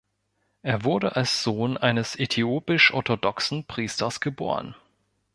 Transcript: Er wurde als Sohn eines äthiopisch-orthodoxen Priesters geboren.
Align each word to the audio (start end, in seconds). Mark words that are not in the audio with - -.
Er 0.63 0.83
wurde 0.83 1.15
als 1.15 1.43
Sohn 1.43 1.77
eines 1.77 2.15
äthiopisch-orthodoxen 2.15 3.65
Priesters 3.67 4.19
geboren. 4.19 4.73